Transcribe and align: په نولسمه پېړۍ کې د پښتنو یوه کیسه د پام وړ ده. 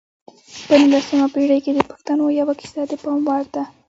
په 0.67 0.73
نولسمه 0.81 1.27
پېړۍ 1.33 1.59
کې 1.65 1.71
د 1.75 1.79
پښتنو 1.89 2.25
یوه 2.39 2.53
کیسه 2.59 2.81
د 2.89 2.93
پام 3.03 3.19
وړ 3.27 3.43
ده. 3.55 3.63